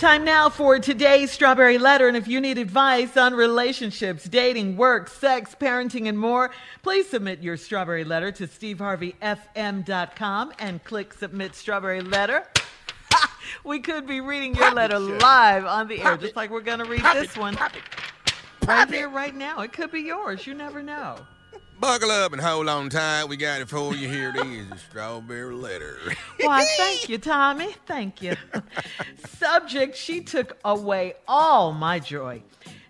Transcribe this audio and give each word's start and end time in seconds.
Time 0.00 0.24
now 0.24 0.48
for 0.48 0.78
today's 0.78 1.30
Strawberry 1.30 1.76
Letter. 1.76 2.08
And 2.08 2.16
if 2.16 2.26
you 2.26 2.40
need 2.40 2.56
advice 2.56 3.18
on 3.18 3.34
relationships, 3.34 4.24
dating, 4.24 4.78
work, 4.78 5.08
sex, 5.08 5.54
parenting, 5.60 6.08
and 6.08 6.18
more, 6.18 6.50
please 6.82 7.10
submit 7.10 7.42
your 7.42 7.58
Strawberry 7.58 8.04
Letter 8.04 8.32
to 8.32 8.46
steveharveyfm.com 8.46 10.52
and 10.58 10.82
click 10.84 11.12
Submit 11.12 11.54
Strawberry 11.54 12.00
Letter. 12.00 12.46
we 13.64 13.80
could 13.80 14.06
be 14.06 14.22
reading 14.22 14.54
your 14.54 14.68
Pop 14.68 14.74
letter 14.74 14.96
it, 14.96 15.20
live 15.20 15.66
on 15.66 15.86
the 15.86 16.00
air, 16.00 16.12
Pop 16.12 16.20
just 16.20 16.34
like 16.34 16.48
we're 16.48 16.62
going 16.62 16.78
to 16.78 16.86
read 16.86 17.02
Pop 17.02 17.16
this 17.16 17.32
it, 17.32 17.38
one 17.38 17.54
pop 17.54 17.76
it, 17.76 17.82
right 18.66 18.86
pop 18.86 18.90
here, 18.90 19.10
right 19.10 19.34
now. 19.34 19.60
It 19.60 19.74
could 19.74 19.92
be 19.92 20.00
yours. 20.00 20.46
You 20.46 20.54
never 20.54 20.82
know. 20.82 21.18
Buckle 21.80 22.10
up 22.10 22.34
and 22.34 22.42
hold 22.42 22.68
on 22.68 22.90
tight. 22.90 23.24
We 23.24 23.38
got 23.38 23.62
it 23.62 23.68
for 23.70 23.94
you. 23.94 24.06
Here 24.06 24.34
it 24.36 24.46
is, 24.46 24.70
a 24.70 24.76
strawberry 24.76 25.54
letter. 25.54 25.96
Why, 26.40 26.66
thank 26.76 27.08
you, 27.08 27.16
Tommy. 27.16 27.74
Thank 27.86 28.20
you. 28.20 28.36
Subject 29.38 29.96
She 29.96 30.20
took 30.20 30.58
away 30.62 31.14
all 31.26 31.72
my 31.72 31.98
joy. 31.98 32.42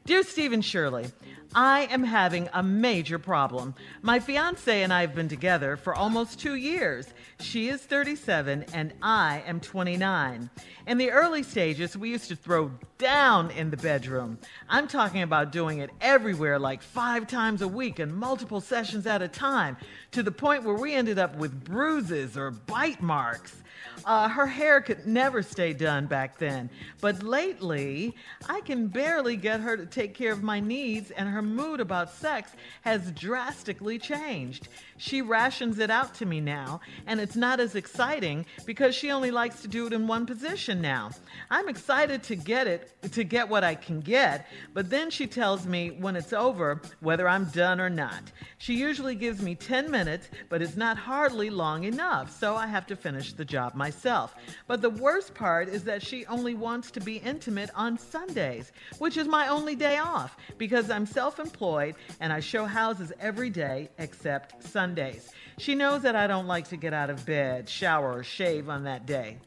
Dear 0.07 0.25
Stephen 0.25 0.61
Shirley, 0.61 1.07
I 1.55 1.83
am 1.83 2.03
having 2.03 2.49
a 2.53 2.65
major 2.65 3.21
problem. 3.21 3.77
My 4.03 4.19
fiance 4.19 4.83
and 4.83 4.93
I 4.93 5.03
have 5.03 5.15
been 5.15 5.29
together 5.29 5.77
for 5.77 5.95
almost 5.95 6.41
two 6.41 6.57
years. 6.57 7.07
She 7.41 7.69
is 7.69 7.81
37 7.81 8.67
and 8.75 8.93
I 9.03 9.43
am 9.47 9.61
29. 9.61 10.51
In 10.87 10.99
the 10.99 11.11
early 11.11 11.43
stages, 11.43 11.97
we 11.97 12.11
used 12.11 12.29
to 12.29 12.37
throw 12.37 12.71
down 12.99 13.51
in 13.53 13.71
the 13.71 13.79
bedroom. 13.79 14.39
I'm 14.69 14.87
talking 14.87 15.23
about 15.23 15.51
doing 15.51 15.79
it 15.79 15.91
everywhere, 16.03 16.59
like 16.59 16.83
five 16.83 17.27
times 17.27 17.63
a 17.63 17.69
week 17.69 17.99
and 17.99 18.15
multiple 18.15 18.61
sessions 18.61 19.07
at 19.07 19.23
a 19.23 19.29
time, 19.29 19.79
to 20.13 20.23
the 20.23 20.31
point 20.31 20.65
where 20.65 20.75
we 20.75 20.95
ended 20.95 21.19
up 21.19 21.37
with 21.37 21.65
bruises 21.65 22.37
or 22.37 22.51
bite 22.51 23.01
marks. 23.01 23.57
Uh, 24.05 24.29
her 24.29 24.47
hair 24.47 24.81
could 24.81 25.07
never 25.07 25.43
stay 25.43 25.73
done 25.73 26.07
back 26.07 26.39
then. 26.39 26.71
But 27.01 27.23
lately, 27.23 28.15
I 28.49 28.61
can 28.63 28.89
barely 28.89 29.37
get 29.37 29.61
her 29.61 29.77
to 29.77 29.87
take 29.87 30.15
care 30.15 30.33
of 30.33 30.43
my 30.43 30.61
needs, 30.61 31.11
and 31.11 31.29
her 31.29 31.43
mood 31.43 31.81
about 31.81 32.13
sex 32.13 32.53
has 32.83 33.11
drastically 33.13 33.99
changed. 33.99 34.69
She 35.01 35.23
rations 35.23 35.79
it 35.79 35.91
out 35.91 36.13
to 36.17 36.27
me 36.27 36.43
now, 36.43 36.83
and 37.07 37.21
it's 37.21 37.35
not 37.35 37.59
as 37.59 37.75
exciting 37.75 38.45
because 38.67 38.95
she 38.95 39.11
only 39.11 39.31
likes 39.31 39.63
to 39.63 39.69
do 39.69 39.87
it 39.87 39.95
in 39.95 40.07
one 40.07 40.27
position 40.27 40.83
now. 40.83 41.11
I'm 41.51 41.71
excited 41.71 42.23
to 42.25 42.37
get 42.37 42.67
it, 42.67 42.93
to 43.13 43.25
get 43.25 43.49
what 43.49 43.65
I 43.65 43.77
can 43.77 44.01
get, 44.01 44.47
but 44.75 44.91
then 44.91 45.09
she 45.11 45.27
tells 45.27 45.65
me 45.65 45.93
when 45.93 46.17
it's 46.17 46.35
over 46.35 46.83
whether 47.01 47.27
I'm 47.27 47.47
done 47.47 47.81
or 47.81 47.89
not. 47.89 48.31
She 48.59 48.75
usually 48.75 49.15
gives 49.15 49.41
me 49.41 49.55
10 49.55 49.91
minutes, 49.91 50.29
but 50.51 50.61
it's 50.61 50.77
not 50.77 50.99
hardly 50.99 51.49
long 51.49 51.85
enough, 51.85 52.31
so 52.39 52.55
I 52.55 52.67
have 52.67 52.87
to 52.89 52.95
finish 52.95 53.33
the 53.33 53.45
job 53.45 53.75
myself. 53.75 54.35
But 54.67 54.83
the 54.83 54.91
worst 54.91 55.33
part 55.33 55.71
is 55.71 55.83
that 55.85 56.03
she 56.03 56.27
only 56.27 56.53
wants 56.53 56.91
to 56.91 57.01
be 57.01 57.17
intimate 57.17 57.71
on 57.75 57.97
Sundays, 57.97 58.73
which 58.99 59.17
is 59.17 59.27
my 59.27 59.49
only 59.49 59.77
day 59.77 59.97
off 59.97 60.37
because 60.59 60.91
I'm 60.91 61.07
self 61.07 61.41
employed 61.41 61.95
and 62.21 62.35
I 62.35 62.41
show 62.41 62.67
houses 62.67 63.15
every 63.19 63.49
day 63.49 63.89
except 63.97 64.63
Sundays. 64.91 65.31
She 65.59 65.77
knows 65.77 66.03
that 66.03 66.17
I 66.17 66.27
don't 66.27 66.49
like 66.49 66.69
to 66.71 66.77
get 66.77 66.93
out 66.93 67.11
of 67.11 67.25
bed, 67.25 67.69
shower, 67.69 68.19
or 68.19 68.25
shave 68.25 68.69
on 68.69 68.85
that 68.85 69.07
day. 69.07 69.39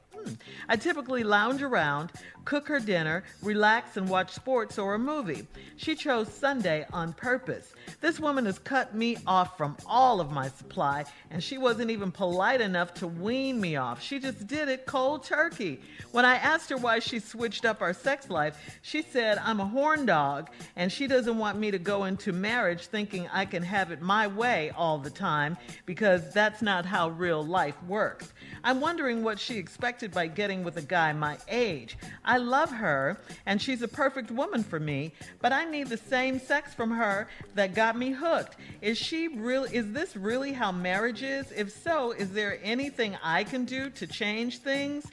I 0.67 0.75
typically 0.75 1.23
lounge 1.23 1.61
around, 1.61 2.11
cook 2.45 2.67
her 2.67 2.79
dinner, 2.79 3.23
relax, 3.41 3.97
and 3.97 4.09
watch 4.09 4.31
sports 4.31 4.77
or 4.77 4.95
a 4.95 4.99
movie. 4.99 5.47
She 5.77 5.95
chose 5.95 6.27
Sunday 6.27 6.85
on 6.91 7.13
purpose. 7.13 7.73
This 8.01 8.19
woman 8.19 8.45
has 8.45 8.59
cut 8.59 8.95
me 8.95 9.17
off 9.25 9.57
from 9.57 9.77
all 9.85 10.19
of 10.19 10.31
my 10.31 10.49
supply, 10.49 11.05
and 11.31 11.43
she 11.43 11.57
wasn't 11.57 11.91
even 11.91 12.11
polite 12.11 12.61
enough 12.61 12.93
to 12.95 13.07
wean 13.07 13.59
me 13.59 13.75
off. 13.75 14.01
She 14.01 14.19
just 14.19 14.47
did 14.47 14.67
it 14.67 14.85
cold 14.85 15.23
turkey. 15.23 15.81
When 16.11 16.25
I 16.25 16.35
asked 16.35 16.69
her 16.69 16.77
why 16.77 16.99
she 16.99 17.19
switched 17.19 17.65
up 17.65 17.81
our 17.81 17.93
sex 17.93 18.29
life, 18.29 18.79
she 18.81 19.01
said, 19.01 19.37
I'm 19.37 19.59
a 19.59 19.65
horn 19.65 20.05
dog, 20.05 20.49
and 20.75 20.91
she 20.91 21.07
doesn't 21.07 21.37
want 21.37 21.57
me 21.57 21.71
to 21.71 21.79
go 21.79 22.05
into 22.05 22.33
marriage 22.33 22.87
thinking 22.87 23.27
I 23.31 23.45
can 23.45 23.63
have 23.63 23.91
it 23.91 24.01
my 24.01 24.27
way 24.27 24.71
all 24.75 24.97
the 24.97 25.09
time 25.09 25.57
because 25.85 26.31
that's 26.33 26.61
not 26.61 26.85
how 26.85 27.09
real 27.09 27.43
life 27.43 27.81
works. 27.83 28.33
I'm 28.63 28.81
wondering 28.81 29.23
what 29.23 29.39
she 29.39 29.57
expected 29.57 30.12
by 30.13 30.27
getting 30.27 30.63
with 30.63 30.77
a 30.77 30.81
guy 30.81 31.11
my 31.13 31.37
age. 31.47 31.97
I 32.23 32.37
love 32.37 32.71
her, 32.71 33.17
and 33.45 33.61
she's 33.61 33.81
a 33.81 33.87
perfect 33.87 34.31
woman 34.31 34.63
for 34.63 34.79
me, 34.79 35.13
but 35.41 35.51
I 35.51 35.65
need 35.65 35.87
the 35.87 35.97
same 35.97 36.39
sex 36.39 36.73
from 36.73 36.91
her 36.91 37.27
that 37.55 37.73
got 37.73 37.97
me 37.97 38.11
hooked. 38.11 38.55
Is 38.81 38.97
she 38.97 39.27
real? 39.27 39.63
Is 39.65 39.91
this 39.91 40.15
really 40.15 40.53
how 40.53 40.71
marriage 40.71 41.23
is? 41.23 41.51
If 41.51 41.71
so, 41.71 42.11
is 42.11 42.31
there 42.31 42.59
anything 42.63 43.17
I 43.23 43.43
can 43.43 43.65
do 43.65 43.89
to 43.91 44.07
change 44.07 44.59
things? 44.59 45.05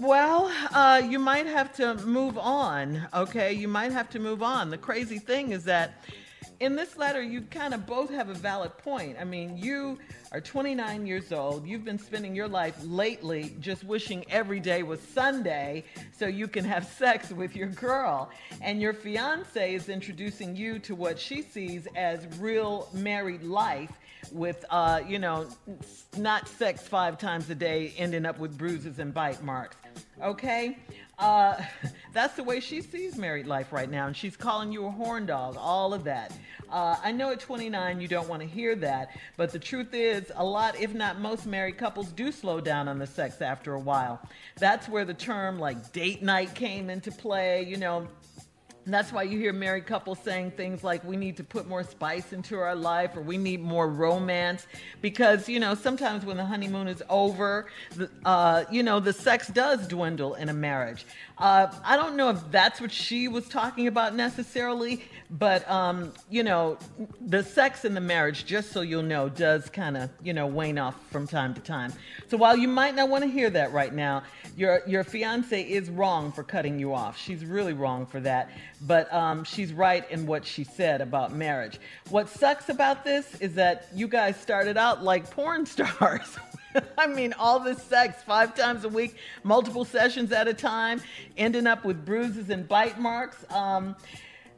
Well, 0.00 0.52
uh, 0.72 1.02
you 1.08 1.20
might 1.20 1.46
have 1.46 1.72
to 1.74 1.94
move 2.04 2.36
on, 2.36 3.06
okay? 3.14 3.52
You 3.52 3.68
might 3.68 3.92
have 3.92 4.10
to 4.10 4.18
move 4.18 4.42
on. 4.42 4.70
The 4.70 4.78
crazy 4.78 5.20
thing 5.20 5.52
is 5.52 5.64
that 5.64 6.02
in 6.60 6.76
this 6.76 6.96
letter, 6.96 7.22
you 7.22 7.42
kind 7.42 7.74
of 7.74 7.86
both 7.86 8.10
have 8.10 8.28
a 8.28 8.34
valid 8.34 8.76
point. 8.78 9.16
I 9.20 9.24
mean, 9.24 9.56
you 9.56 9.98
are 10.32 10.40
29 10.40 11.06
years 11.06 11.32
old. 11.32 11.66
You've 11.66 11.84
been 11.84 11.98
spending 11.98 12.34
your 12.34 12.48
life 12.48 12.76
lately 12.82 13.54
just 13.60 13.84
wishing 13.84 14.24
every 14.30 14.60
day 14.60 14.82
was 14.82 15.00
Sunday 15.00 15.84
so 16.16 16.26
you 16.26 16.48
can 16.48 16.64
have 16.64 16.86
sex 16.98 17.30
with 17.30 17.54
your 17.54 17.68
girl. 17.68 18.30
And 18.62 18.80
your 18.80 18.92
fiance 18.92 19.74
is 19.74 19.88
introducing 19.88 20.56
you 20.56 20.78
to 20.80 20.94
what 20.94 21.18
she 21.18 21.42
sees 21.42 21.86
as 21.94 22.26
real 22.38 22.88
married 22.92 23.42
life 23.42 23.92
with, 24.32 24.64
uh, 24.70 25.00
you 25.06 25.18
know, 25.18 25.46
not 26.16 26.48
sex 26.48 26.82
five 26.88 27.18
times 27.18 27.48
a 27.50 27.54
day, 27.54 27.92
ending 27.96 28.26
up 28.26 28.38
with 28.38 28.56
bruises 28.56 28.98
and 28.98 29.12
bite 29.12 29.42
marks. 29.42 29.76
Okay? 30.22 30.78
Uh, 31.18 31.60
that's 32.12 32.34
the 32.34 32.42
way 32.42 32.60
she 32.60 32.80
sees 32.80 33.16
married 33.16 33.46
life 33.46 33.72
right 33.72 33.90
now. 33.90 34.06
And 34.06 34.16
she's 34.16 34.36
calling 34.36 34.72
you 34.72 34.86
a 34.86 34.90
horn 34.90 35.26
dog, 35.26 35.56
all 35.58 35.94
of 35.94 36.04
that. 36.04 36.32
Uh, 36.70 36.96
I 37.02 37.12
know 37.12 37.30
at 37.30 37.40
29 37.40 38.00
you 38.00 38.08
don't 38.08 38.28
want 38.28 38.42
to 38.42 38.48
hear 38.48 38.74
that, 38.76 39.16
but 39.36 39.52
the 39.52 39.58
truth 39.58 39.94
is, 39.94 40.32
a 40.34 40.44
lot, 40.44 40.78
if 40.80 40.94
not 40.94 41.20
most 41.20 41.46
married 41.46 41.78
couples, 41.78 42.08
do 42.08 42.32
slow 42.32 42.60
down 42.60 42.88
on 42.88 42.98
the 42.98 43.06
sex 43.06 43.40
after 43.40 43.74
a 43.74 43.80
while. 43.80 44.20
That's 44.58 44.88
where 44.88 45.04
the 45.04 45.14
term 45.14 45.58
like 45.58 45.92
date 45.92 46.22
night 46.22 46.54
came 46.54 46.90
into 46.90 47.12
play. 47.12 47.64
You 47.64 47.76
know, 47.76 48.08
and 48.86 48.94
that's 48.94 49.12
why 49.12 49.24
you 49.24 49.36
hear 49.36 49.52
married 49.52 49.84
couples 49.84 50.20
saying 50.20 50.52
things 50.52 50.84
like, 50.84 51.02
we 51.02 51.16
need 51.16 51.36
to 51.38 51.44
put 51.44 51.66
more 51.66 51.82
spice 51.82 52.32
into 52.32 52.56
our 52.56 52.76
life 52.76 53.16
or 53.16 53.20
we 53.20 53.36
need 53.36 53.60
more 53.60 53.88
romance. 53.88 54.64
Because, 55.02 55.48
you 55.48 55.58
know, 55.58 55.74
sometimes 55.74 56.24
when 56.24 56.36
the 56.36 56.44
honeymoon 56.44 56.86
is 56.86 57.02
over, 57.10 57.66
uh, 58.24 58.62
you 58.70 58.84
know, 58.84 59.00
the 59.00 59.12
sex 59.12 59.48
does 59.48 59.88
dwindle 59.88 60.36
in 60.36 60.48
a 60.48 60.54
marriage. 60.54 61.04
Uh, 61.36 61.66
I 61.84 61.96
don't 61.96 62.14
know 62.14 62.30
if 62.30 62.38
that's 62.52 62.80
what 62.80 62.92
she 62.92 63.26
was 63.26 63.48
talking 63.48 63.88
about 63.88 64.14
necessarily, 64.14 65.02
but, 65.30 65.68
um, 65.68 66.12
you 66.30 66.44
know, 66.44 66.78
the 67.20 67.42
sex 67.42 67.84
in 67.84 67.92
the 67.92 68.00
marriage, 68.00 68.46
just 68.46 68.70
so 68.70 68.82
you'll 68.82 69.02
know, 69.02 69.28
does 69.28 69.68
kind 69.68 69.96
of, 69.96 70.10
you 70.22 70.32
know, 70.32 70.46
wane 70.46 70.78
off 70.78 70.94
from 71.10 71.26
time 71.26 71.54
to 71.54 71.60
time. 71.60 71.92
So 72.28 72.36
while 72.36 72.56
you 72.56 72.68
might 72.68 72.94
not 72.94 73.08
want 73.08 73.24
to 73.24 73.30
hear 73.30 73.50
that 73.50 73.72
right 73.72 73.92
now, 73.92 74.22
your, 74.56 74.82
your 74.86 75.02
fiance 75.02 75.60
is 75.60 75.90
wrong 75.90 76.30
for 76.30 76.44
cutting 76.44 76.78
you 76.78 76.94
off. 76.94 77.18
She's 77.18 77.44
really 77.44 77.74
wrong 77.74 78.06
for 78.06 78.20
that 78.20 78.48
but 78.82 79.12
um, 79.12 79.44
she's 79.44 79.72
right 79.72 80.08
in 80.10 80.26
what 80.26 80.44
she 80.44 80.64
said 80.64 81.00
about 81.00 81.32
marriage. 81.32 81.78
What 82.10 82.28
sucks 82.28 82.68
about 82.68 83.04
this 83.04 83.34
is 83.40 83.54
that 83.54 83.88
you 83.94 84.08
guys 84.08 84.36
started 84.36 84.76
out 84.76 85.02
like 85.02 85.30
porn 85.30 85.66
stars. 85.66 86.36
I 86.98 87.06
mean, 87.06 87.32
all 87.38 87.58
this 87.58 87.82
sex 87.82 88.22
five 88.22 88.54
times 88.54 88.84
a 88.84 88.88
week, 88.88 89.16
multiple 89.44 89.84
sessions 89.84 90.30
at 90.32 90.46
a 90.46 90.54
time, 90.54 91.00
ending 91.36 91.66
up 91.66 91.84
with 91.84 92.04
bruises 92.04 92.50
and 92.50 92.68
bite 92.68 93.00
marks. 93.00 93.44
Um, 93.50 93.96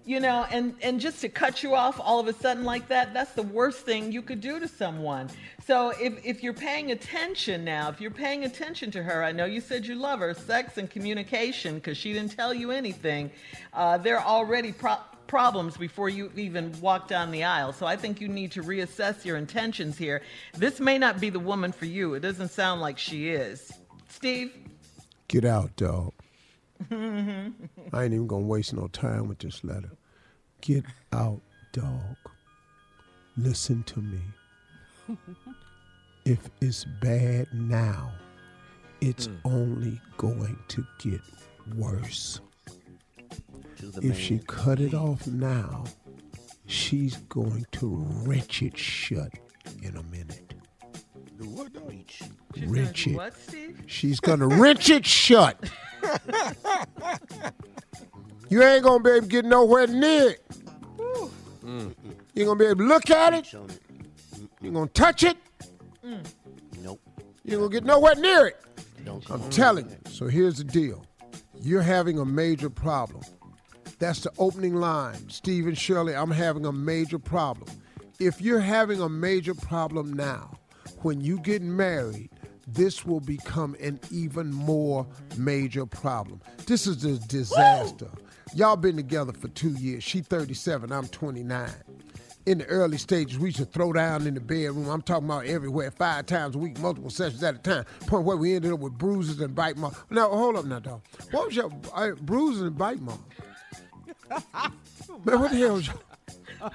you 0.08 0.20
know, 0.20 0.46
and, 0.50 0.74
and 0.80 0.98
just 0.98 1.20
to 1.20 1.28
cut 1.28 1.62
you 1.62 1.74
off 1.74 2.00
all 2.00 2.18
of 2.18 2.26
a 2.28 2.32
sudden 2.32 2.64
like 2.64 2.88
that, 2.88 3.12
that's 3.12 3.32
the 3.32 3.42
worst 3.42 3.80
thing 3.80 4.10
you 4.10 4.22
could 4.22 4.40
do 4.40 4.58
to 4.58 4.66
someone. 4.66 5.28
So 5.66 5.90
if, 6.00 6.24
if 6.24 6.42
you're 6.42 6.54
paying 6.54 6.92
attention 6.92 7.62
now, 7.62 7.90
if 7.90 8.00
you're 8.00 8.10
paying 8.10 8.44
attention 8.44 8.90
to 8.92 9.02
her, 9.02 9.22
I 9.22 9.32
know 9.32 9.44
you 9.44 9.60
said 9.60 9.86
you 9.86 9.96
love 9.96 10.20
her, 10.20 10.32
sex 10.32 10.78
and 10.78 10.88
communication, 10.88 11.74
because 11.74 11.98
she 11.98 12.14
didn't 12.14 12.34
tell 12.34 12.54
you 12.54 12.70
anything, 12.70 13.30
uh, 13.74 13.98
there 13.98 14.18
are 14.18 14.24
already 14.24 14.72
pro- 14.72 14.96
problems 15.26 15.76
before 15.76 16.08
you 16.08 16.32
even 16.36 16.74
walk 16.80 17.06
down 17.06 17.30
the 17.30 17.44
aisle. 17.44 17.74
So 17.74 17.84
I 17.84 17.96
think 17.96 18.18
you 18.18 18.28
need 18.28 18.50
to 18.52 18.62
reassess 18.62 19.26
your 19.26 19.36
intentions 19.36 19.98
here. 19.98 20.22
This 20.54 20.80
may 20.80 20.96
not 20.96 21.20
be 21.20 21.28
the 21.28 21.38
woman 21.38 21.70
for 21.70 21.84
you. 21.84 22.14
It 22.14 22.20
doesn't 22.20 22.50
sound 22.50 22.80
like 22.80 22.96
she 22.96 23.28
is. 23.28 23.70
Steve? 24.08 24.54
Get 25.28 25.44
out, 25.44 25.76
dog. 25.76 26.14
I 26.90 28.04
ain't 28.04 28.14
even 28.14 28.26
gonna 28.26 28.46
waste 28.46 28.74
no 28.74 28.88
time 28.88 29.28
with 29.28 29.38
this 29.38 29.64
letter. 29.64 29.90
Get 30.60 30.84
out, 31.12 31.40
dog. 31.72 32.16
Listen 33.36 33.82
to 33.84 34.00
me. 34.00 34.20
if 36.24 36.50
it's 36.60 36.84
bad 37.00 37.46
now, 37.52 38.12
it's 39.00 39.28
only 39.44 40.00
going 40.16 40.58
to 40.68 40.84
get 40.98 41.20
worse. 41.76 42.40
If 44.02 44.18
she 44.18 44.40
cut 44.46 44.80
it 44.80 44.94
off 44.94 45.26
now, 45.26 45.84
she's 46.66 47.16
going 47.28 47.66
to 47.72 47.86
wrench 48.24 48.62
it 48.62 48.76
shut 48.76 49.32
in 49.82 49.96
a 49.96 50.02
minute. 50.04 50.47
She's 51.38 52.68
Wrench 52.68 53.04
gonna 53.04 53.14
it. 53.14 53.16
What, 53.16 53.34
Steve? 53.40 53.82
She's 53.86 54.20
gonna 54.20 54.46
wrench 54.48 54.90
it 54.90 55.06
shut. 55.06 55.70
you 58.48 58.62
ain't 58.62 58.82
gonna 58.82 59.02
be 59.02 59.10
able 59.10 59.20
to 59.22 59.26
get 59.26 59.44
nowhere 59.44 59.86
near 59.86 60.30
it. 60.30 60.44
You 61.64 61.92
ain't 62.36 62.46
gonna 62.46 62.56
be 62.56 62.64
able 62.66 62.76
to 62.76 62.84
look 62.84 63.10
at 63.10 63.34
it. 63.34 63.52
You 64.60 64.70
gonna 64.70 64.86
touch 64.88 65.22
it. 65.22 65.36
Nope. 66.82 67.00
You 67.44 67.52
ain't 67.52 67.60
gonna 67.60 67.68
get 67.68 67.84
nowhere 67.84 68.14
near 68.16 68.46
it. 68.46 68.60
Don't 69.04 69.28
I'm 69.30 69.48
telling 69.50 69.88
you. 69.88 69.96
So 70.10 70.26
here's 70.26 70.58
the 70.58 70.64
deal. 70.64 71.04
You're 71.60 71.82
having 71.82 72.18
a 72.18 72.24
major 72.24 72.70
problem. 72.70 73.22
That's 73.98 74.20
the 74.20 74.30
opening 74.38 74.76
line. 74.76 75.28
Stephen 75.28 75.74
Shirley, 75.74 76.14
I'm 76.14 76.30
having 76.30 76.64
a 76.66 76.72
major 76.72 77.18
problem. 77.18 77.68
If 78.20 78.40
you're 78.40 78.60
having 78.60 79.00
a 79.00 79.08
major 79.08 79.54
problem 79.54 80.12
now, 80.12 80.57
when 81.04 81.20
you 81.20 81.38
get 81.40 81.62
married, 81.62 82.30
this 82.66 83.04
will 83.04 83.20
become 83.20 83.74
an 83.80 83.98
even 84.10 84.52
more 84.52 85.06
major 85.36 85.86
problem. 85.86 86.40
This 86.66 86.86
is 86.86 87.04
a 87.04 87.18
disaster. 87.26 88.10
Y'all 88.54 88.76
been 88.76 88.96
together 88.96 89.32
for 89.32 89.48
two 89.48 89.72
years. 89.74 90.04
She 90.04 90.20
37, 90.20 90.92
I'm 90.92 91.08
29. 91.08 91.70
In 92.46 92.58
the 92.58 92.66
early 92.66 92.96
stages, 92.96 93.38
we 93.38 93.48
used 93.48 93.58
to 93.58 93.66
throw 93.66 93.92
down 93.92 94.26
in 94.26 94.34
the 94.34 94.40
bedroom. 94.40 94.88
I'm 94.88 95.02
talking 95.02 95.26
about 95.26 95.44
everywhere, 95.44 95.90
five 95.90 96.26
times 96.26 96.54
a 96.54 96.58
week, 96.58 96.78
multiple 96.78 97.10
sessions 97.10 97.42
at 97.42 97.54
a 97.54 97.58
time. 97.58 97.84
Point 98.06 98.24
where 98.24 98.36
we 98.38 98.54
ended 98.54 98.72
up 98.72 98.80
with 98.80 98.94
bruises 98.94 99.40
and 99.40 99.54
bite 99.54 99.76
marks. 99.76 100.02
Now, 100.08 100.28
hold 100.30 100.56
up 100.56 100.64
now, 100.64 100.78
dog. 100.78 101.02
What 101.30 101.46
was 101.46 101.56
your 101.56 101.70
uh, 101.94 102.12
bruises 102.22 102.62
and 102.62 102.76
bite 102.76 103.00
marks? 103.00 103.20
Man, 105.24 105.40
what 105.40 105.50
the 105.50 105.56
hell 105.58 105.74
was 105.74 105.86
your... 105.86 105.96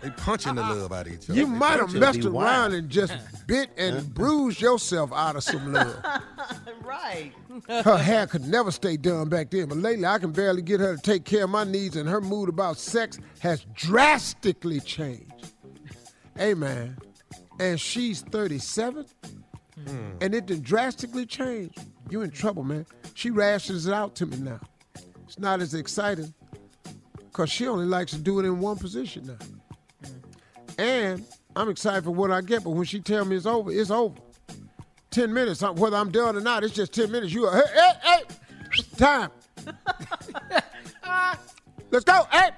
They 0.01 0.09
punching 0.11 0.55
the 0.55 0.61
love 0.61 0.91
out 0.91 1.07
of 1.07 1.13
each 1.13 1.29
other. 1.29 1.39
You 1.39 1.45
They 1.45 1.51
might 1.51 1.79
have 1.79 1.93
messed 1.93 2.21
be 2.21 2.27
wild. 2.27 2.45
around 2.45 2.73
and 2.73 2.89
just 2.89 3.13
bit 3.47 3.69
and 3.77 4.13
bruised 4.13 4.61
yourself 4.61 5.11
out 5.13 5.35
of 5.35 5.43
some 5.43 5.73
love. 5.73 5.95
Right. 6.83 7.31
Her 7.69 7.97
hair 7.97 8.27
could 8.27 8.45
never 8.45 8.69
stay 8.69 8.97
done 8.97 9.29
back 9.29 9.49
then, 9.51 9.69
but 9.69 9.77
lately 9.77 10.05
I 10.05 10.19
can 10.19 10.31
barely 10.31 10.61
get 10.61 10.79
her 10.81 10.95
to 10.95 11.01
take 11.01 11.23
care 11.23 11.45
of 11.45 11.49
my 11.49 11.63
needs, 11.63 11.95
and 11.95 12.07
her 12.09 12.19
mood 12.21 12.49
about 12.49 12.77
sex 12.77 13.19
has 13.39 13.65
drastically 13.73 14.79
changed. 14.81 15.53
Hey, 16.37 16.53
man. 16.53 16.97
And 17.59 17.79
she's 17.79 18.21
37, 18.21 19.05
hmm. 19.75 20.11
and 20.21 20.35
it 20.35 20.45
done 20.45 20.61
drastically 20.61 21.25
changed. 21.25 21.79
You 22.09 22.21
in 22.21 22.31
trouble, 22.31 22.63
man. 22.63 22.85
She 23.13 23.29
rashes 23.31 23.87
it 23.87 23.93
out 23.93 24.15
to 24.15 24.25
me 24.25 24.37
now. 24.37 24.59
It's 25.25 25.39
not 25.39 25.61
as 25.61 25.73
exciting 25.73 26.33
because 27.17 27.49
she 27.49 27.67
only 27.67 27.85
likes 27.85 28.11
to 28.11 28.17
do 28.19 28.39
it 28.39 28.45
in 28.45 28.59
one 28.59 28.77
position 28.77 29.25
now. 29.25 29.37
And 30.83 31.25
I'm 31.55 31.69
excited 31.69 32.03
for 32.03 32.11
what 32.11 32.29
I 32.29 32.41
get, 32.41 32.65
but 32.65 32.71
when 32.71 32.83
she 32.83 32.99
tell 32.99 33.23
me 33.23 33.37
it's 33.37 33.45
over, 33.45 33.71
it's 33.71 33.89
over. 33.89 34.15
10 35.11 35.33
minutes, 35.33 35.61
whether 35.61 35.95
I'm 35.95 36.11
done 36.11 36.35
or 36.35 36.41
not, 36.41 36.65
it's 36.65 36.73
just 36.73 36.91
10 36.91 37.09
minutes. 37.09 37.31
You, 37.31 37.49
hey, 37.49 37.61
hey, 37.73 37.91
hey, 38.03 38.83
time. 38.97 39.31
Let's 41.89 42.03
go, 42.03 42.27
hey. 42.31 42.49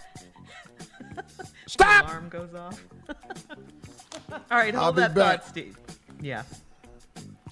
Stop. 1.67 2.05
Alarm 2.05 2.29
goes 2.29 2.55
off. 2.55 2.83
All 4.31 4.57
right, 4.57 4.73
I'll 4.73 4.85
hold 4.85 4.95
that 4.95 5.13
back. 5.13 5.43
thought, 5.43 5.49
Steve. 5.49 5.77
Yeah. 6.19 6.41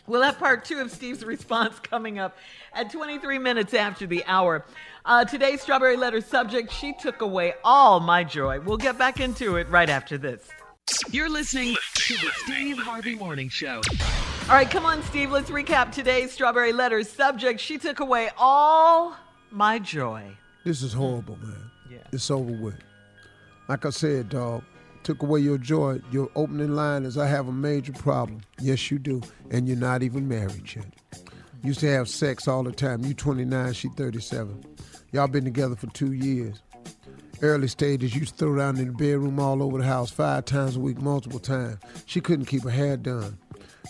We'll 0.07 0.23
have 0.23 0.39
part 0.39 0.65
two 0.65 0.79
of 0.79 0.89
Steve's 0.89 1.23
response 1.25 1.77
coming 1.79 2.17
up 2.17 2.35
at 2.73 2.91
23 2.91 3.37
minutes 3.37 3.75
after 3.75 4.07
the 4.07 4.23
hour. 4.25 4.65
Uh, 5.05 5.23
today's 5.23 5.61
Strawberry 5.61 5.97
Letter 5.97 6.21
subject 6.21 6.71
She 6.71 6.93
took 6.93 7.21
away 7.21 7.53
all 7.63 7.99
my 7.99 8.23
joy. 8.23 8.59
We'll 8.59 8.77
get 8.77 8.97
back 8.97 9.19
into 9.19 9.57
it 9.57 9.69
right 9.69 9.89
after 9.89 10.17
this. 10.17 10.49
You're 11.13 11.29
listening 11.29 11.75
to 11.93 12.13
the 12.15 12.31
Steve 12.43 12.77
Harvey 12.77 13.15
Morning 13.15 13.47
Show. 13.47 13.81
All 14.49 14.55
right, 14.55 14.69
come 14.69 14.85
on, 14.85 15.03
Steve. 15.03 15.31
Let's 15.31 15.49
recap 15.49 15.91
today's 15.91 16.31
Strawberry 16.31 16.73
Letter 16.73 17.03
subject. 17.03 17.59
She 17.59 17.77
took 17.77 17.99
away 17.99 18.31
all 18.37 19.15
my 19.51 19.79
joy. 19.79 20.23
This 20.65 20.81
is 20.81 20.91
horrible, 20.91 21.37
man. 21.37 21.71
Yeah. 21.89 21.99
It's 22.11 22.31
over 22.31 22.51
with. 22.51 22.79
Like 23.69 23.85
I 23.85 23.91
said, 23.91 24.29
dog, 24.29 24.63
took 25.03 25.21
away 25.21 25.39
your 25.39 25.57
joy. 25.57 26.01
Your 26.11 26.29
opening 26.35 26.75
line 26.75 27.05
is, 27.05 27.17
I 27.17 27.27
have 27.27 27.47
a 27.47 27.53
major 27.53 27.93
problem. 27.93 28.41
Yes, 28.59 28.89
you 28.89 28.99
do. 28.99 29.21
And 29.51 29.67
you're 29.67 29.77
not 29.77 30.03
even 30.03 30.27
married 30.27 30.75
yet. 30.75 30.85
Used 31.63 31.79
to 31.81 31.89
have 31.89 32.09
sex 32.09 32.47
all 32.47 32.63
the 32.63 32.71
time. 32.71 33.05
You 33.05 33.13
29, 33.13 33.73
she 33.73 33.87
37. 33.89 34.65
Y'all 35.11 35.27
been 35.27 35.45
together 35.45 35.75
for 35.75 35.87
two 35.87 36.13
years. 36.13 36.61
Early 37.43 37.67
stages, 37.67 38.15
used 38.15 38.31
to 38.31 38.37
throw 38.37 38.51
around 38.51 38.79
in 38.79 38.87
the 38.87 38.93
bedroom 38.93 39.37
all 39.37 39.61
over 39.61 39.77
the 39.77 39.83
house 39.83 40.09
five 40.09 40.45
times 40.45 40.77
a 40.77 40.79
week, 40.79 41.01
multiple 41.01 41.39
times. 41.39 41.77
She 42.05 42.21
couldn't 42.21 42.45
keep 42.45 42.63
her 42.63 42.69
hair 42.69 42.95
done. 42.95 43.37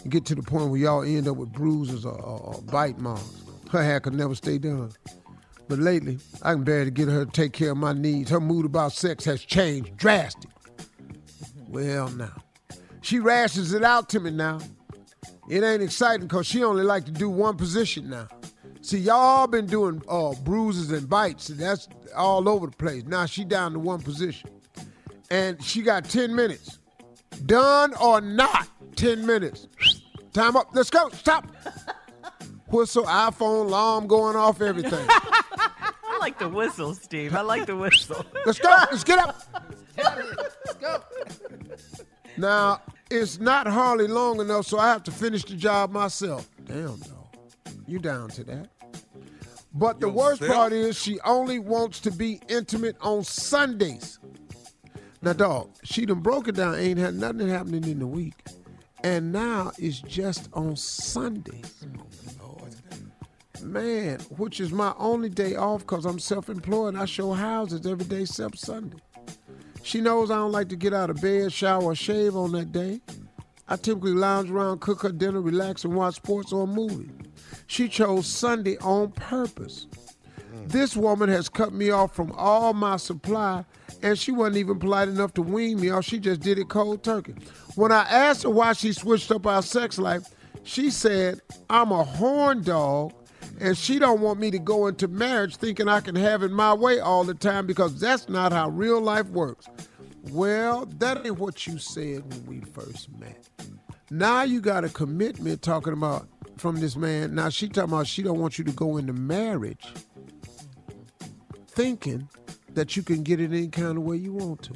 You 0.04 0.10
get 0.10 0.26
to 0.26 0.34
the 0.34 0.42
point 0.42 0.72
where 0.72 0.80
y'all 0.80 1.04
end 1.04 1.28
up 1.28 1.38
with 1.38 1.52
bruises 1.52 2.04
or, 2.04 2.20
or, 2.20 2.56
or 2.56 2.62
bite 2.64 2.98
marks. 2.98 3.44
Her 3.72 3.84
hair 3.84 4.00
could 4.00 4.16
never 4.16 4.34
stay 4.34 4.58
done. 4.58 4.92
But 5.68 5.78
lately, 5.78 6.18
I 6.42 6.54
can 6.54 6.64
barely 6.64 6.90
get 6.90 7.10
her 7.10 7.26
to 7.26 7.32
take 7.32 7.54
care 7.54 7.70
of 7.70 7.78
my 7.78 7.94
needs. 7.94 8.32
Her 8.32 8.40
mood 8.40 8.66
about 8.66 8.92
sex 8.92 9.24
has 9.26 9.46
changed 9.46 9.98
drastic. 9.98 10.50
Well, 11.68 12.10
now. 12.10 12.34
She 13.04 13.20
rashes 13.20 13.72
it 13.74 13.84
out 13.84 14.10
to 14.10 14.20
me 14.20 14.32
now. 14.32 14.62
It 15.48 15.64
ain't 15.64 15.84
exciting 15.84 16.26
because 16.26 16.48
she 16.48 16.64
only 16.64 16.84
like 16.84 17.06
to 17.06 17.12
do 17.12 17.30
one 17.30 17.58
position 17.58 18.10
now. 18.10 18.30
See, 18.84 18.98
y'all 18.98 19.48
been 19.48 19.66
doing 19.66 20.02
uh, 20.10 20.34
bruises 20.44 20.92
and 20.92 21.10
bites, 21.10 21.48
and 21.48 21.58
that's 21.58 21.88
all 22.18 22.50
over 22.50 22.68
the 22.68 22.76
place. 22.76 23.04
Now 23.06 23.26
she 23.26 23.46
down 23.46 23.72
to 23.72 23.80
one 23.80 24.02
position. 24.02 24.50
And 25.32 25.64
she 25.64 25.82
got 25.82 26.04
10 26.04 26.36
minutes. 26.36 26.80
Done 27.46 27.94
or 27.96 28.20
not, 28.20 28.68
10 28.98 29.26
minutes. 29.26 29.68
Time 30.34 30.58
up. 30.58 30.68
Let's 30.74 30.90
go. 30.90 31.08
Stop. 31.10 31.48
Whistle, 32.68 33.06
iPhone, 33.06 33.68
alarm 33.68 34.06
going 34.06 34.36
off, 34.36 34.62
everything. 34.62 35.06
I 35.08 36.18
like 36.20 36.38
the 36.38 36.50
whistle, 36.50 36.94
Steve. 36.94 37.34
I 37.34 37.42
like 37.42 37.66
the 37.66 37.78
whistle. 37.78 38.26
Let's 38.46 38.60
go. 38.60 38.70
Let's 38.92 39.06
get 39.06 39.20
up. 39.20 39.44
Let's 39.98 40.74
go. 40.82 41.02
Now, 42.36 42.82
it's 43.10 43.40
not 43.40 43.66
hardly 43.66 44.08
long 44.08 44.42
enough, 44.42 44.66
so 44.66 44.78
I 44.78 44.90
have 44.90 45.04
to 45.04 45.12
finish 45.12 45.46
the 45.46 45.56
job 45.56 45.92
myself. 45.92 46.50
Damn, 46.66 46.98
dog. 46.98 47.24
You 47.88 48.00
down 48.00 48.30
to 48.32 48.44
that? 48.46 48.70
But 49.74 50.00
the 50.00 50.10
worst 50.10 50.42
part 50.42 50.72
is 50.72 51.00
she 51.00 51.20
only 51.22 51.58
wants 51.60 52.00
to 52.02 52.12
be 52.12 52.40
intimate 52.48 52.96
on 53.02 53.24
Sundays. 53.24 54.20
Now, 55.22 55.34
dog, 55.34 55.72
she 55.84 56.06
done 56.06 56.20
broke 56.20 56.48
it 56.48 56.56
down. 56.56 56.76
Ain't 56.76 57.00
had 57.00 57.16
nothing 57.16 57.48
happening 57.48 57.86
in 57.86 58.00
the 58.00 58.08
week. 58.08 58.36
And 59.04 59.32
now 59.32 59.72
it's 59.78 60.00
just 60.00 60.50
on 60.54 60.76
Sundays. 60.76 61.86
Man, 63.62 64.20
which 64.38 64.60
is 64.60 64.72
my 64.72 64.94
only 65.00 65.30
day 65.30 65.56
off 65.56 65.82
because 65.82 66.06
I'm 66.06 66.20
self 66.20 66.50
employed. 66.50 66.96
I 66.96 67.06
show 67.06 67.32
houses 67.32 67.88
every 67.88 68.06
day 68.06 68.22
except 68.22 68.60
Sunday. 68.60 68.98
She 69.82 70.02
knows 70.02 70.30
I 70.30 70.36
don't 70.36 70.52
like 70.52 70.70
to 70.70 70.76
get 70.76 70.94
out 70.94 71.10
of 71.10 71.22
bed, 71.22 71.52
shower, 71.52 71.84
or 71.84 71.96
shave 71.96 72.36
on 72.36 72.52
that 72.54 72.72
day. 72.72 73.02
I 73.68 73.78
typically 73.78 74.14
lounge 74.14 74.52
around, 74.52 74.82
cook 74.82 75.02
her 75.04 75.12
dinner, 75.12 75.42
relax, 75.42 75.84
and 75.86 75.96
watch 75.96 76.16
sports 76.16 76.52
or 76.52 76.64
a 76.64 76.68
movie. 76.68 77.10
She 77.68 77.88
chose 77.88 78.28
Sunday 78.28 78.78
on 78.80 79.12
purpose. 79.12 79.88
Mm. 80.54 80.70
This 80.70 80.98
woman 80.98 81.30
has 81.30 81.48
cut 81.48 81.74
me 81.74 81.90
off 81.90 82.14
from 82.14 82.32
all 82.34 82.74
my 82.74 82.98
supply, 82.98 83.64
and 84.02 84.20
she 84.20 84.32
wasn't 84.32 84.58
even 84.58 84.80
polite 84.80 85.08
enough 85.08 85.34
to 85.36 85.42
wean 85.42 85.80
me 85.80 85.90
off. 85.90 86.04
She 86.04 86.20
just 86.20 86.42
did 86.42 86.60
it 86.60 86.68
cold 86.68 87.04
turkey. 87.04 87.36
When 87.76 87.92
I 87.92 88.02
asked 88.04 88.44
her 88.44 88.50
why 88.50 88.74
she 88.74 88.92
switched 88.92 89.32
up 89.32 89.48
our 89.48 89.62
sex 89.62 89.98
life, 89.98 90.24
she 90.64 90.90
said, 90.90 91.40
I'm 91.70 91.92
a 91.92 92.04
horn 92.04 92.64
dog, 92.64 93.14
and 93.60 93.78
she 93.78 93.98
don't 93.98 94.22
want 94.22 94.40
me 94.40 94.52
to 94.52 94.60
go 94.60 94.88
into 94.88 95.08
marriage 95.08 95.56
thinking 95.56 95.88
I 95.88 96.02
can 96.02 96.16
have 96.16 96.44
it 96.44 96.52
my 96.52 96.74
way 96.74 97.00
all 97.00 97.24
the 97.24 97.34
time 97.34 97.66
because 97.66 98.00
that's 98.00 98.28
not 98.28 98.52
how 98.52 98.70
real 98.70 99.00
life 99.00 99.28
works. 99.28 99.68
Well, 100.32 100.86
that 100.98 101.26
ain't 101.26 101.38
what 101.38 101.68
you 101.68 101.78
said 101.78 102.24
when 102.32 102.46
we 102.46 102.62
first 102.62 103.10
met. 103.20 103.48
Now 104.10 104.44
you 104.44 104.62
got 104.62 104.86
a 104.86 104.90
commitment 104.90 105.62
talking 105.62 105.94
about 105.94 106.28
from 106.58 106.80
this 106.80 106.96
man. 106.96 107.36
Now 107.36 107.50
she 107.50 107.68
talking 107.68 107.94
about 107.94 108.08
she 108.08 108.24
don't 108.24 108.40
want 108.40 108.58
you 108.58 108.64
to 108.64 108.72
go 108.72 108.98
into 108.98 109.14
marriage 109.14 109.86
thinking 111.68 112.30
that 112.74 112.96
you 112.96 113.04
can 113.04 113.24
get 113.24 113.40
it 113.40 113.52
any 113.52 113.68
kind 113.68 113.98
of 113.98 114.04
way 114.04 114.16
you 114.16 114.34
want 114.34 114.62
to. 114.64 114.74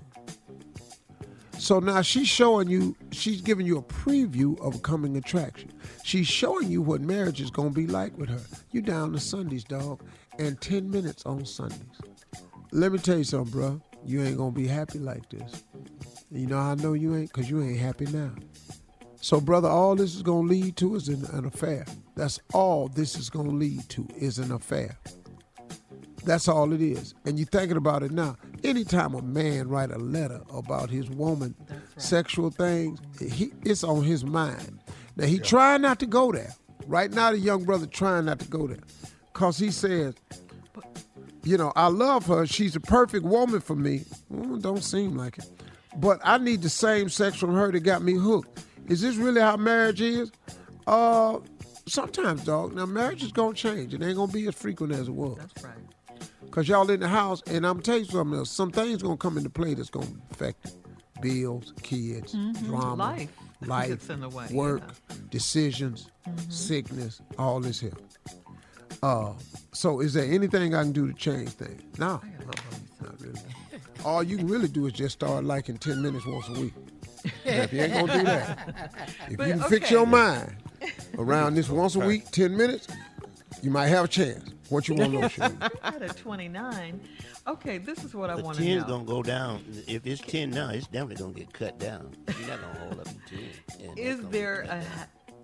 So 1.60 1.80
now 1.80 2.02
she's 2.02 2.28
showing 2.28 2.68
you, 2.68 2.96
she's 3.12 3.42
giving 3.42 3.66
you 3.66 3.78
a 3.78 3.82
preview 3.82 4.60
of 4.60 4.76
a 4.76 4.80
coming 4.80 5.18
attraction. 5.18 5.72
She's 6.04 6.28
showing 6.28 6.70
you 6.70 6.82
what 6.82 7.02
marriage 7.02 7.42
is 7.42 7.50
gonna 7.50 7.72
be 7.72 7.88
like 7.88 8.16
with 8.18 8.30
her. 8.30 8.42
You 8.72 8.82
down 8.82 9.12
to 9.14 9.20
Sundays, 9.20 9.64
dog, 9.64 10.04
and 10.38 10.60
10 10.62 10.90
minutes 10.90 11.26
on 11.26 11.46
Sundays. 11.46 11.82
Let 12.72 12.92
me 12.92 13.00
tell 13.00 13.18
you 13.18 13.24
something, 13.24 13.52
bro. 13.52 13.82
You 14.08 14.24
ain't 14.24 14.38
gonna 14.38 14.52
be 14.52 14.68
happy 14.68 15.00
like 15.00 15.30
this. 15.30 15.64
You 16.32 16.48
know 16.48 16.58
I 16.58 16.76
know 16.76 16.94
you 16.94 17.16
ain't? 17.16 17.32
Because 17.32 17.50
you 17.50 17.62
ain't 17.62 17.78
happy 17.78 18.06
now. 18.06 18.32
So, 19.20 19.42
brother, 19.42 19.68
all 19.68 19.96
this 19.96 20.16
is 20.16 20.22
gonna 20.22 20.48
lead 20.48 20.78
to 20.78 20.96
is 20.96 21.10
an, 21.10 21.26
an 21.34 21.46
affair. 21.46 21.86
That's 22.16 22.40
all 22.54 22.88
this 22.88 23.18
is 23.18 23.30
gonna 23.30 23.50
lead 23.50 23.88
to 23.90 24.08
is 24.16 24.40
an 24.40 24.54
affair. 24.54 24.98
That's 26.24 26.48
all 26.48 26.72
it 26.72 26.82
is. 26.82 27.16
And 27.26 27.38
you're 27.38 27.48
thinking 27.48 27.78
about 27.78 28.04
it 28.04 28.12
now. 28.12 28.38
Anytime 28.64 29.14
a 29.14 29.22
man 29.22 29.68
write 29.68 29.92
a 29.92 29.98
letter 29.98 30.42
about 30.54 30.90
his 30.90 31.10
woman 31.10 31.54
sexual 31.98 32.50
things, 32.50 33.00
he, 33.20 33.52
it's 33.66 33.84
on 33.84 34.04
his 34.04 34.24
mind. 34.24 34.80
Now 35.18 35.26
he 35.26 35.40
trying 35.40 35.82
not 35.82 36.00
to 36.00 36.06
go 36.06 36.32
there. 36.32 36.54
Right 36.86 37.12
now, 37.12 37.32
the 37.32 37.40
young 37.40 37.66
brother 37.66 37.86
trying 37.86 38.26
not 38.26 38.40
to 38.40 38.48
go 38.48 38.68
there, 38.68 38.80
cause 39.34 39.58
he 39.58 39.72
says, 39.72 40.16
you 41.48 41.58
know, 41.58 41.72
I 41.76 41.88
love 41.88 42.26
her. 42.28 42.46
She's 42.46 42.76
a 42.76 42.80
perfect 42.80 43.24
woman 43.24 43.62
for 43.62 43.76
me. 43.76 44.04
Mm, 44.34 44.62
don't 44.62 44.84
seem 44.84 45.16
like 45.16 45.38
it. 45.38 45.46
But 45.98 46.20
I 46.24 46.38
need 46.38 46.62
the 46.62 46.70
same 46.70 47.10
sex 47.10 47.38
from 47.38 47.54
her 47.54 47.72
that 47.72 47.80
got 47.80 48.04
me 48.04 48.14
hooked. 48.14 48.66
Is 48.88 49.02
this 49.02 49.16
really 49.16 49.42
how 49.42 49.56
marriage 49.58 50.02
is? 50.02 50.32
Uh, 50.86 51.40
sometimes, 51.88 52.44
dog. 52.44 52.76
Now, 52.76 52.86
marriage 52.86 53.24
is 53.24 53.32
gonna 53.32 53.54
change. 53.54 53.94
It 53.94 54.04
ain't 54.04 54.18
gonna 54.18 54.32
be 54.32 54.48
as 54.48 54.56
frequent 54.56 54.94
as 54.94 55.08
it 55.08 55.14
was. 55.14 55.38
That's 55.38 55.64
right. 55.64 55.74
Cause 56.52 56.68
y'all 56.68 56.90
in 56.90 57.00
the 57.00 57.08
house, 57.08 57.42
and 57.48 57.66
I'm 57.66 57.82
telling 57.82 58.06
you 58.06 58.10
something 58.10 58.38
else. 58.38 58.50
Some 58.50 58.72
things 58.72 59.02
gonna 59.02 59.18
come 59.18 59.38
into 59.38 59.50
play 59.50 59.74
that's 59.74 59.90
gonna 59.90 60.08
affect. 60.32 60.74
Bills, 61.22 61.74
kids, 61.82 62.34
drama, 62.64 62.96
Life 62.96 63.32
life, 63.66 63.90
gets 63.90 64.10
in 64.10 64.22
the 64.22 64.30
way, 64.30 64.48
work, 64.52 64.84
decisions, 65.30 66.10
sickness, 66.50 67.22
all 67.38 67.60
this 67.60 67.80
here. 67.80 67.94
Uh, 69.04 69.34
so 69.74 70.00
is 70.00 70.14
there 70.14 70.26
anything 70.26 70.74
I 70.74 70.84
can 70.84 70.92
do 70.92 71.08
to 71.08 71.14
change 71.14 71.50
things? 71.50 71.82
No, 72.00 72.22
not 73.02 73.22
really. 73.22 73.40
All 74.06 74.24
you 74.24 74.38
can 74.38 74.48
really 74.48 74.68
do 74.68 74.86
is 74.88 74.94
just 74.94 75.14
start 75.14 75.44
liking 75.44 75.78
10 75.78 76.02
minutes 76.02 76.26
once 76.26 76.48
a 76.50 76.54
week. 76.54 76.74
Now, 77.46 77.52
if 77.64 77.74
you 77.74 77.82
ain't 77.82 77.94
gonna 77.94 78.14
do 78.20 78.24
that, 78.24 78.74
if 79.30 79.38
But, 79.38 79.48
you 79.48 79.54
can 79.54 79.64
fix 79.64 79.92
your 79.92 80.06
mind 80.08 80.56
around 81.18 81.56
this 81.56 81.70
once 81.70 81.96
a 81.96 82.00
week, 82.00 82.30
10 82.32 82.56
minutes, 82.56 82.88
you 83.62 83.70
might 83.72 83.88
have 83.88 84.06
a 84.06 84.08
chance. 84.08 84.50
What 84.70 84.88
you 84.88 84.96
want 84.96 85.14
to 85.14 85.20
know, 85.22 85.28
Shirley? 85.30 85.56
Out 85.84 86.02
of 86.02 86.16
29. 86.22 87.00
Okay, 87.48 87.78
this 87.78 88.04
is 88.04 88.14
what 88.14 88.30
I 88.30 88.36
want 88.36 88.58
to 88.58 88.64
ten's 88.64 88.82
know. 88.84 88.88
gonna 88.88 89.06
go 89.06 89.24
down. 89.24 89.64
If 89.88 90.06
it's 90.06 90.20
ten 90.22 90.50
now, 90.52 90.70
it's 90.70 90.88
definitely 90.88 91.16
gonna 91.16 91.34
get 91.34 91.54
cut 91.54 91.80
down. 91.80 92.16
You're 92.40 92.50
not 92.50 92.62
gonna 92.62 92.80
hold 92.80 93.00
up 93.00 93.06
the 93.08 93.78
ten. 93.78 93.98
Is 93.98 94.20
there 94.28 94.62
a 94.64 94.66
down. 94.66 94.84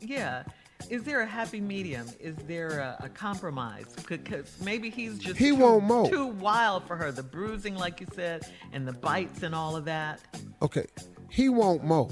yeah? 0.02 0.44
Is 0.90 1.04
there 1.04 1.22
a 1.22 1.26
happy 1.26 1.62
medium? 1.62 2.08
Is 2.20 2.36
there 2.48 2.80
a, 2.80 3.06
a 3.06 3.10
compromise? 3.10 3.96
Because 4.08 4.56
maybe 4.62 4.90
he's 4.90 5.18
just 5.18 5.38
He 5.38 5.50
too, 5.50 5.56
won't 5.56 5.86
mow. 5.86 6.08
too 6.10 6.28
wild 6.28 6.86
for 6.86 6.96
her. 6.96 7.12
The 7.12 7.24
bruising, 7.24 7.76
like 7.76 8.00
you 8.02 8.08
said, 8.14 8.46
and 8.72 8.88
the 8.88 8.94
bites 8.94 9.44
and 9.44 9.56
all 9.56 9.76
of 9.76 9.86
that. 9.86 10.20
Okay, 10.62 10.86
he 11.30 11.50
won't 11.50 11.84
mow. 11.84 12.12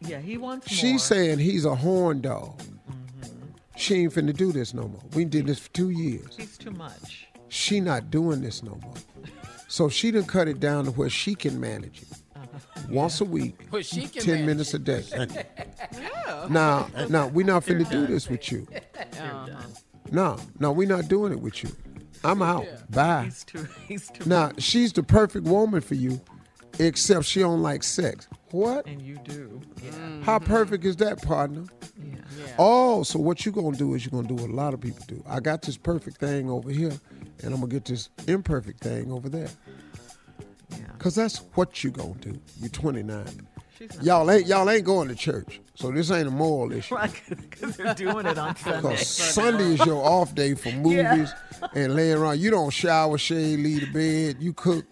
Yeah, 0.00 0.18
he 0.20 0.38
wants 0.38 0.70
more. 0.70 0.76
She's 0.76 1.02
saying 1.02 1.38
he's 1.38 1.64
a 1.64 1.74
horn 1.74 2.20
dog. 2.22 2.58
Mm-hmm. 2.58 3.46
She 3.76 3.94
ain't 3.96 4.14
finna 4.14 4.34
do 4.34 4.50
this 4.50 4.72
no 4.72 4.88
more. 4.88 5.02
We 5.14 5.24
did 5.24 5.46
this 5.46 5.58
for 5.58 5.70
two 5.70 5.90
years. 5.90 6.36
He's 6.36 6.56
too 6.56 6.70
much. 6.70 7.26
She 7.48 7.80
not 7.80 8.10
doing 8.10 8.40
this 8.40 8.62
no 8.62 8.78
more. 8.82 8.94
So 9.68 9.88
she 9.88 10.10
done 10.10 10.24
cut 10.24 10.48
it 10.48 10.58
down 10.58 10.86
to 10.86 10.90
where 10.92 11.10
she 11.10 11.34
can 11.34 11.60
manage 11.60 12.02
it. 12.02 12.08
Uh-huh. 12.34 12.80
Once 12.88 13.20
a 13.20 13.24
week, 13.24 13.66
Where 13.70 13.82
she 13.82 14.08
can 14.08 14.22
ten 14.22 14.34
manage 14.46 14.46
minutes 14.46 14.74
a 14.74 14.78
day. 14.78 15.04
Now, 16.48 16.88
now 17.08 17.28
we 17.28 17.44
not 17.44 17.64
finna 17.64 17.88
do 17.90 18.06
this 18.06 18.28
with 18.28 18.50
you. 18.50 18.66
Uh-huh. 18.98 19.46
No, 20.10 20.38
no, 20.58 20.72
we 20.72 20.86
not 20.86 21.08
doing 21.08 21.32
it 21.32 21.40
with 21.40 21.62
you. 21.62 21.70
I'm 22.24 22.42
out. 22.42 22.66
Bye. 22.90 23.24
He's 23.24 23.44
too. 23.44 23.68
He's 23.88 24.10
too. 24.10 24.28
Now 24.28 24.52
she's 24.58 24.92
the 24.92 25.02
perfect 25.02 25.46
woman 25.46 25.80
for 25.80 25.94
you, 25.94 26.20
except 26.78 27.24
she 27.24 27.40
don't 27.40 27.62
like 27.62 27.82
sex. 27.82 28.28
What? 28.50 28.86
And 28.86 29.00
you 29.00 29.16
do. 29.24 29.60
Yeah. 29.82 29.90
How 30.22 30.38
mm-hmm. 30.38 30.52
perfect 30.52 30.84
is 30.84 30.96
that, 30.96 31.22
partner? 31.22 31.64
Yeah. 31.96 32.16
Oh, 32.58 33.02
so 33.02 33.18
what 33.18 33.46
you 33.46 33.52
gonna 33.52 33.76
do 33.76 33.94
is 33.94 34.04
you're 34.04 34.10
gonna 34.10 34.28
do 34.28 34.42
what 34.42 34.50
a 34.50 34.54
lot 34.54 34.74
of 34.74 34.80
people 34.80 35.04
do. 35.06 35.22
I 35.26 35.40
got 35.40 35.62
this 35.62 35.76
perfect 35.76 36.18
thing 36.18 36.50
over 36.50 36.70
here, 36.70 36.92
and 37.42 37.54
I'm 37.54 37.60
gonna 37.60 37.68
get 37.68 37.84
this 37.84 38.10
imperfect 38.26 38.80
thing 38.80 39.12
over 39.12 39.28
there. 39.28 39.48
Yeah. 40.70 40.78
Cause 40.98 41.14
that's 41.14 41.38
what 41.54 41.82
you 41.82 41.90
gonna 41.90 42.14
do. 42.14 42.38
You're 42.60 42.70
29. 42.70 43.24
Y'all 44.02 44.30
ain't 44.30 44.46
y'all 44.46 44.68
ain't 44.68 44.84
going 44.84 45.08
to 45.08 45.14
church, 45.14 45.60
so 45.74 45.90
this 45.90 46.10
ain't 46.10 46.28
a 46.28 46.30
moral 46.30 46.70
issue. 46.78 46.96
Because 47.28 47.76
they're 47.76 47.94
doing 47.94 48.26
it 48.26 48.36
on 48.36 48.54
Sunday. 48.56 48.88
Cause 48.88 49.06
Sunday 49.06 49.72
is 49.74 49.86
your 49.86 50.04
off 50.04 50.34
day 50.34 50.54
for 50.54 50.70
movies 50.72 51.32
and 51.74 51.94
laying 51.94 52.18
around. 52.18 52.40
You 52.40 52.50
don't 52.50 52.70
shower, 52.70 53.16
shave, 53.16 53.58
leave 53.58 53.80
the 53.80 53.92
bed, 53.92 54.42
you 54.42 54.52
cook, 54.52 54.84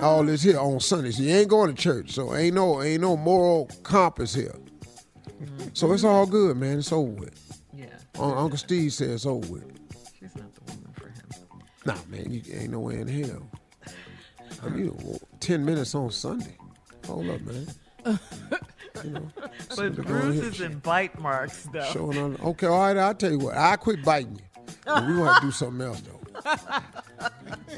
all 0.00 0.24
this 0.24 0.42
here 0.42 0.58
on 0.58 0.80
Sundays. 0.80 1.20
You 1.20 1.32
ain't 1.34 1.48
going 1.48 1.72
to 1.74 1.80
church, 1.80 2.10
so 2.12 2.34
ain't 2.34 2.54
no 2.54 2.82
ain't 2.82 3.02
no 3.02 3.16
moral 3.16 3.70
compass 3.84 4.34
here. 4.34 4.54
So 5.72 5.92
it's 5.92 6.04
all 6.04 6.26
good, 6.26 6.56
man. 6.56 6.78
It's 6.78 6.92
over 6.92 7.10
with. 7.10 7.62
Yeah. 7.72 7.86
Un- 8.18 8.36
Uncle 8.36 8.58
Steve 8.58 8.92
says 8.92 9.26
over 9.26 9.46
with. 9.52 9.64
She's 10.18 10.34
not 10.34 10.52
the 10.54 10.72
woman 10.72 10.90
for 10.94 11.06
him. 11.08 11.62
Nah, 11.84 11.96
man, 12.08 12.32
you 12.32 12.42
ain't 12.52 12.70
no 12.70 12.80
way 12.80 13.00
in 13.00 13.06
hell. 13.08 13.48
I 14.62 14.68
mean, 14.70 15.18
ten 15.40 15.64
minutes 15.64 15.94
on 15.94 16.10
Sunday. 16.10 16.56
Hold 17.06 17.28
up, 17.28 17.40
man. 17.42 17.66
You 18.04 19.10
know, 19.10 19.30
But 19.34 19.52
somebody 19.72 19.96
go 19.96 20.02
ahead 20.02 20.06
bruises 20.06 20.60
and 20.60 20.82
bite 20.82 21.18
marks, 21.18 21.68
though. 21.72 21.84
showing 21.92 22.16
on. 22.18 22.36
Okay, 22.42 22.66
all 22.66 22.78
right. 22.78 22.96
I'll 22.96 23.14
tell 23.14 23.30
you 23.32 23.38
what. 23.38 23.56
I 23.56 23.76
quit 23.76 24.04
biting 24.04 24.36
you. 24.36 24.62
But 24.84 25.06
we 25.06 25.16
want 25.16 25.40
to 25.40 25.46
do 25.46 25.50
something 25.50 25.86
else 25.86 26.00
though. 26.02 26.20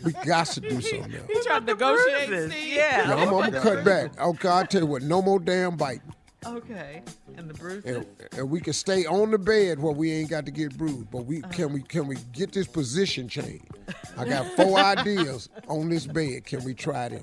We 0.04 0.12
got 0.12 0.47
to 0.49 0.61
do 0.61 0.80
something 0.80 1.14
else. 1.14 1.26
He 1.33 1.42
tried 1.42 1.61
to 1.61 1.64
negotiate. 1.73 2.28
Bruises, 2.28 2.52
Steve. 2.52 2.75
Yeah. 2.75 3.02
I'm, 3.06 3.18
I'm 3.21 3.28
gonna 3.30 3.61
cut 3.61 3.85
back. 3.85 4.21
Okay, 4.21 4.49
I'll 4.49 4.66
tell 4.66 4.83
you 4.83 4.87
what. 4.87 5.02
No 5.02 5.23
more 5.23 5.40
damn 5.40 5.76
biting. 5.76 6.12
Okay. 6.45 7.02
And 7.37 7.49
the 7.50 7.54
bruises. 7.54 7.85
and, 7.97 8.06
and 8.38 8.50
we 8.50 8.61
can 8.61 8.73
stay 8.73 9.04
on 9.06 9.30
the 9.30 9.38
bed 9.38 9.80
where 9.80 9.92
we 9.92 10.12
ain't 10.12 10.30
got 10.30 10.45
to 10.47 10.52
get 10.52 10.76
bruised. 10.76 11.11
But 11.11 11.25
we 11.26 11.40
can 11.42 11.73
we 11.73 11.83
can 11.83 12.06
we 12.06 12.16
get 12.33 12.52
this 12.52 12.66
position 12.66 13.28
change? 13.28 13.62
I 14.16 14.25
got 14.28 14.47
four 14.56 14.78
ideas 14.99 15.49
on 15.68 15.88
this 15.88 16.06
bed. 16.06 16.45
Can 16.45 16.62
we 16.64 16.75
try 16.75 17.09
them? 17.09 17.23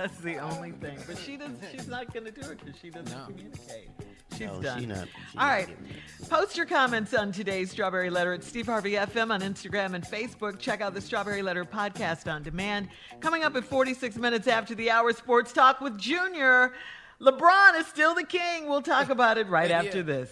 That's 0.00 0.16
the 0.18 0.38
only 0.38 0.70
thing. 0.72 0.98
But 1.06 1.18
she 1.18 1.36
does. 1.36 1.50
She's 1.72 1.86
not 1.88 2.12
going 2.12 2.24
to 2.24 2.30
do 2.30 2.40
it 2.50 2.58
because 2.64 2.80
she 2.80 2.88
doesn't 2.90 3.26
communicate. 3.26 3.90
She's 4.32 4.40
No, 4.46 4.62
done. 4.62 4.80
she 4.80 4.86
not. 4.86 5.08
she 5.08 5.38
All 5.38 5.44
not 5.46 5.52
right. 5.52 5.66
getting 5.68 5.84
it. 5.86 6.28
Post 6.30 6.56
your 6.56 6.64
comments 6.66 7.12
on 7.12 7.32
today's 7.32 7.70
Strawberry 7.70 8.08
Letter 8.08 8.32
at 8.32 8.42
Steve 8.42 8.66
Harvey 8.66 8.92
FM 8.92 9.30
on 9.30 9.40
Instagram 9.42 9.94
and 9.94 10.02
Facebook. 10.04 10.58
Check 10.58 10.80
out 10.80 10.94
the 10.94 11.00
Strawberry 11.00 11.42
Letter 11.42 11.64
podcast 11.66 12.32
on 12.32 12.42
demand. 12.42 12.88
Coming 13.20 13.42
up 13.44 13.54
at 13.56 13.64
46 13.64 14.16
minutes 14.16 14.46
after 14.46 14.74
the 14.74 14.90
hour, 14.90 15.12
Sports 15.12 15.52
Talk 15.52 15.80
with 15.82 15.98
Junior. 15.98 16.72
LeBron 17.20 17.78
is 17.78 17.86
still 17.86 18.14
the 18.14 18.24
king. 18.24 18.68
We'll 18.68 18.80
talk 18.82 19.10
about 19.10 19.36
it 19.36 19.48
right 19.48 19.70
after 19.70 20.02
this. 20.02 20.30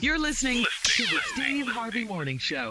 You're 0.00 0.18
listening 0.18 0.64
to 0.84 1.02
the 1.04 1.20
Steve 1.34 1.68
Harvey 1.68 2.04
Morning 2.04 2.38
Show. 2.38 2.70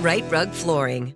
Rite 0.00 0.30
Rug 0.30 0.50
Flooring. 0.50 1.14